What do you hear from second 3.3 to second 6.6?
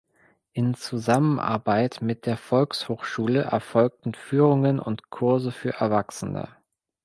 erfolgten Führungen und Kurse für Erwachsene.